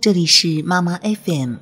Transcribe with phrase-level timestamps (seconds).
[0.00, 1.54] 这里是妈妈 FM，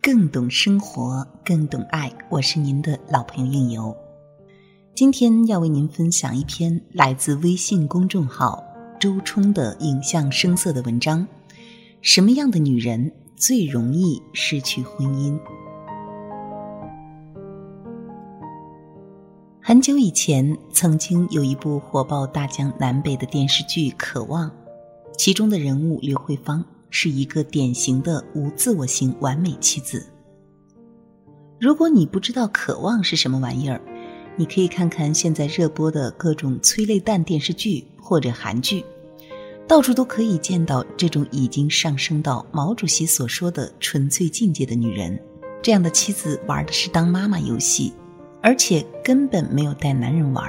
[0.00, 2.12] 更懂生活，更懂爱。
[2.28, 3.96] 我是您的老朋友应由。
[4.94, 8.62] 今天要为您分享一篇来自微信公众号
[9.00, 11.26] 周冲的影像声色的文章。
[12.00, 15.36] 什么样的女人最容易失去婚姻？
[19.60, 24.48] 很久以前，曾经有一部火爆大江南北的电视剧《渴望》，
[25.16, 26.64] 其中的人物刘慧芳。
[26.90, 30.06] 是一个典型的无自我型完美妻子。
[31.60, 33.80] 如果你不知道渴望是什么玩意儿，
[34.36, 38.84] 你可以看看现在热播的各种催泪弹电视剧或者韩剧，
[39.66, 45.20] 到处都可以见到这种已经上升到毛主席所说的纯粹境界的女人。
[45.60, 47.92] 这样的妻子玩的是当妈妈游戏，
[48.40, 50.48] 而且根本没有带男人玩，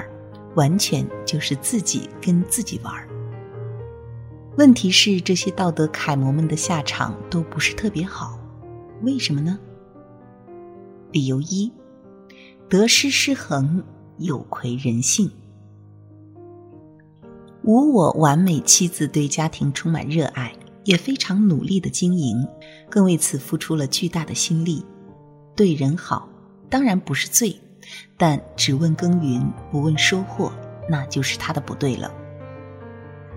[0.54, 2.94] 完全就是自己跟自己玩。
[4.56, 8.38] 问题是，这些道德楷模们的下场都不是特别好，
[9.02, 9.58] 为什么呢？
[11.12, 11.72] 理由一：
[12.68, 13.82] 得失失衡，
[14.18, 15.30] 有亏人性。
[17.62, 20.52] 无我完美妻子对家庭充满热爱，
[20.84, 22.46] 也非常努力的经营，
[22.90, 24.84] 更为此付出了巨大的心力。
[25.54, 26.28] 对人好
[26.68, 27.56] 当然不是罪，
[28.18, 30.52] 但只问耕耘不问收获，
[30.88, 32.12] 那就是他的不对了。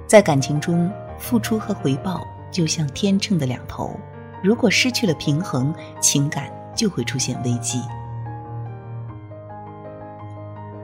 [0.08, 0.92] 在感情中。
[1.24, 3.98] 付出和回报就像天秤的两头，
[4.44, 7.82] 如果失去了平衡，情感就会出现危机。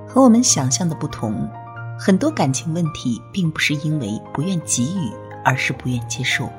[0.08, 1.46] 和我们想象的不同，
[2.00, 5.12] 很多感情问题并不是因为不愿给予，
[5.44, 6.50] 而是不愿接受。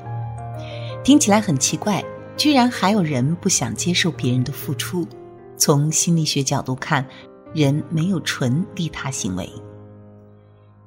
[1.02, 2.04] 听起来很奇怪，
[2.36, 5.08] 居然还有人不想接受别人的付出。
[5.56, 7.04] 从心理学角度看，
[7.54, 9.50] 人没有纯利他行为。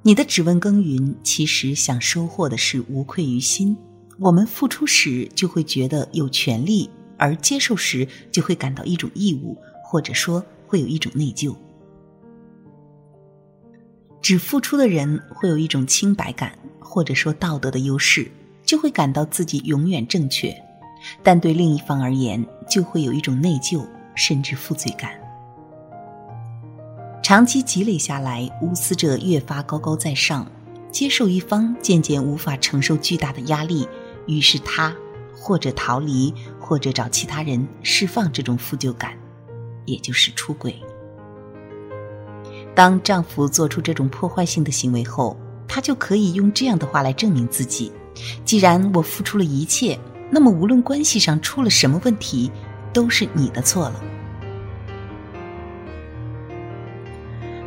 [0.05, 3.75] 你的只问耕耘，其实想收获的是无愧于心。
[4.19, 11.55] 我们付出时就会觉得有权利，而接受时就会感到一种义务，或者说会有一种内疚。
[14.21, 18.29] 只付出的人会有一种清白感，或者说道德的优势，
[18.65, 20.53] 就会感到自己永远正确；
[21.23, 25.22] 但对另一方而言，就会有一种内疚，甚至负罪感。
[27.33, 30.45] 长期积累下来，无私者越发高高在上，
[30.91, 33.87] 接受一方渐渐无法承受巨大的压力，
[34.27, 34.95] 于是他
[35.35, 39.17] 或者逃离，或者找其他人释放这种负疚感，
[39.85, 40.79] 也就是出轨。
[42.75, 45.35] 当丈夫做出这种破坏性的行为后，
[45.67, 47.91] 她就可以用这样的话来证明自己：
[48.45, 49.97] 既然我付出了一切，
[50.29, 52.51] 那么无论关系上出了什么问题，
[52.93, 53.99] 都是你的错了。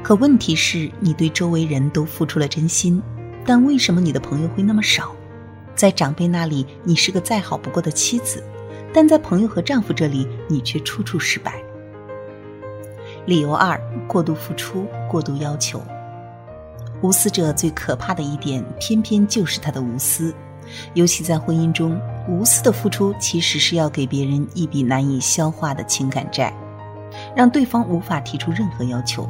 [0.06, 3.03] 可问题是，你对周围人都付出了真心，
[3.44, 5.11] 但为什么你的朋友会那么少？
[5.75, 8.41] 在长辈那里，你是个再好不过的妻子，
[8.95, 11.55] 但在朋友和丈夫这里，你却处处失败。
[13.25, 15.83] 理由二：过度付出，过度要求。
[17.03, 20.33] 无私者最可怕的一点，偏偏就是他的无私。
[20.95, 26.55] 尤其在婚姻中，无私的付出其实是要给别人一笔难以消化的情感债，
[27.34, 29.28] 让对方无法提出任何要求。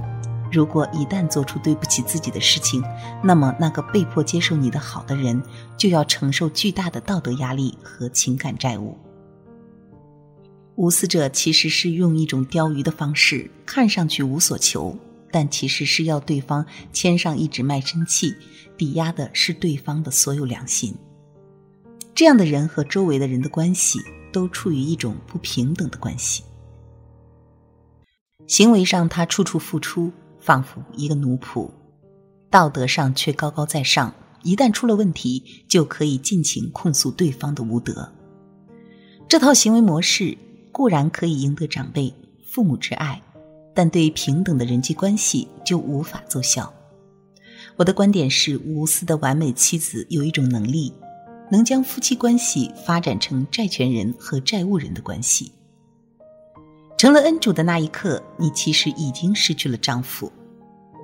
[0.52, 2.82] 如果一旦做出对不起自己的事情，
[3.22, 5.42] 那么那个被迫接受你的好的人，
[5.76, 8.96] 就要承受巨大的道德压力和情感债务。
[10.76, 14.96] 无私者其实是用一种钓鱼的方式，看上去无所求，
[15.30, 18.34] 但其实是要对方牵上一纸卖身契，
[18.76, 20.94] 抵押的是对方的所有良心。
[22.14, 24.00] 这样的人和周围的人的关系，
[24.32, 26.44] 都处于一种不平等的关系。
[28.46, 30.12] 行为上，他处处付出。
[30.46, 31.68] 仿佛一个奴仆，
[32.48, 34.14] 道德上却高高在上。
[34.44, 38.08] 一旦出了问题，就可以尽情控诉对方的无德。
[39.26, 40.38] 这套行为模式
[40.70, 42.14] 固然可以赢得长辈、
[42.47, 43.21] 父母之爱，
[43.74, 46.72] 但对平等的人际关系就无法奏效。
[47.74, 50.92] 我的观点是，无私的完美妻子有一种能力，
[51.50, 55.50] 能将夫妻关系发展成债权人和债务人的关系。
[56.97, 60.30] 成了恩主的那一刻，你其实已经失去了丈夫。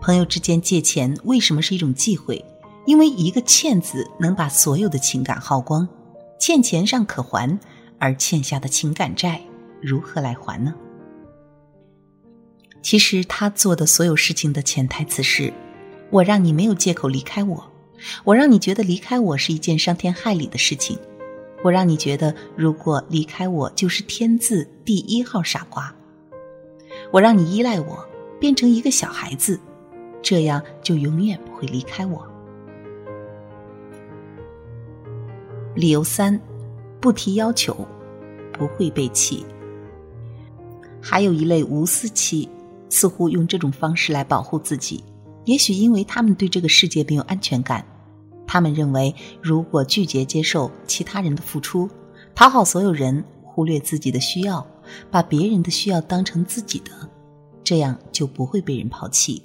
[0.03, 2.45] 朋友之间借钱为什么是一种忌讳？
[2.87, 5.89] 因为一个“欠”字能把所有的情感耗光。
[6.41, 7.57] 欠钱尚可还，
[8.01, 9.41] 而欠下的情感债
[9.81, 10.75] 如何来还呢？
[12.83, 15.53] 其实他做的所有事情的潜台词是：
[16.11, 17.73] 我让你没有借口离开我，
[18.25, 20.99] 我让你觉得离开我是一件伤天害理的事情。
[21.63, 25.95] 我让你觉得，如果离开我就是天字第一号傻瓜。
[27.13, 28.05] 我让你依赖我，
[28.41, 29.61] 变成一个小孩子，
[30.23, 32.27] 这样就永远不会离开我。
[35.75, 36.41] 理由三：
[37.01, 37.77] 不提要求，
[38.53, 39.45] 不会被气。
[41.01, 42.49] 还有一类无私妻，
[42.89, 45.03] 似乎用这种方式来保护自己，
[45.45, 47.85] 也许因为他们对这个世界没有安全感。
[48.47, 51.89] 他们认为，如果拒绝接受其他人的付出，
[52.35, 54.65] 讨好所有人，忽略自己的需要，
[55.11, 56.91] 把别人的需要当成自己的，
[57.65, 59.43] 这样就不会被人抛弃。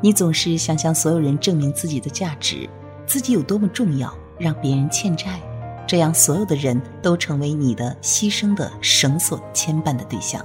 [0.00, 2.68] 你总是想向所有人证明自己的价值，
[3.06, 5.40] 自己有多么重要，让别人欠债，
[5.86, 10.44] 这样所有的人都成为你的牺牲的绳索牵绊的对象。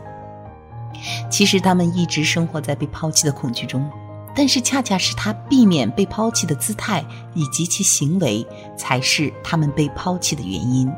[1.29, 3.89] 其实他们一直生活在被抛弃的恐惧中，
[4.35, 8.45] 但是恰恰是他避免被抛弃的姿态以及其行为，
[8.77, 10.89] 才是他们被抛弃的原因。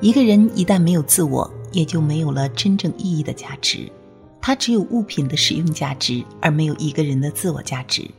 [0.00, 3.90] 一个人一旦没有自我，也就没有了真正意义的价值。
[4.40, 8.10] 它只有物品的使用价值，而没有一个人的自我价值。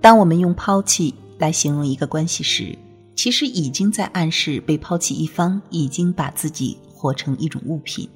[0.00, 2.76] 当我们用抛弃来形容一个关系时，
[3.14, 8.08] 其实已经在暗示被抛弃一方已经把自己活成一种物品。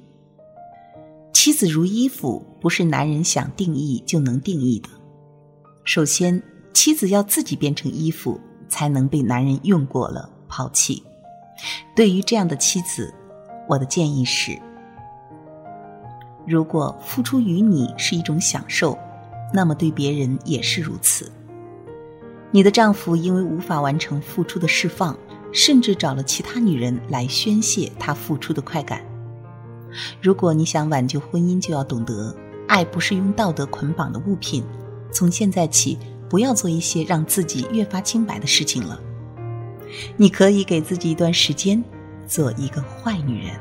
[1.33, 4.89] 妻子如衣服，不是男人想定义就能定义的。
[5.83, 6.41] 首先，
[6.71, 11.01] 妻子要自己变成衣服，才能被男人用过了抛弃。
[11.95, 13.11] 对于这样的妻子，
[13.67, 14.57] 我的建议是。
[16.51, 18.97] 如果付出于你是一种享受，
[19.53, 21.31] 那么对别人也是如此。
[22.51, 25.17] 你的丈夫因为无法完成付出的释放，
[25.53, 29.01] 甚至找了其他女人来宣泄他付出的快感。
[30.21, 32.35] 如果你想挽救婚姻，就要懂得，
[32.67, 34.61] 爱不是用道德捆绑的物品。
[35.09, 35.97] 从现在起，
[36.29, 38.99] 不要做一些让自己越发清白的事情了。
[40.17, 41.81] 你可以给自己一段时间，
[42.27, 43.55] 做一个坏女人。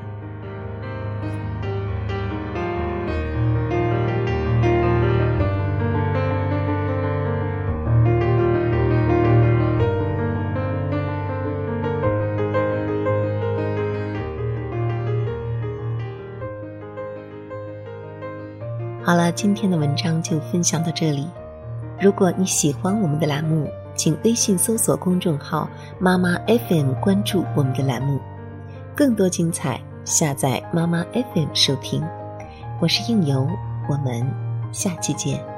[19.11, 21.27] 好了，今天的文章就分享到这里。
[22.01, 25.69] 如果你喜欢我们的栏目，请微信搜索公众号
[25.99, 28.21] “妈妈 FM” 关注我们的栏目，
[28.95, 32.01] 更多精彩下载妈妈 FM 收听。
[32.81, 33.49] 我是应由，
[33.89, 34.25] 我们
[34.71, 35.50] 下期见。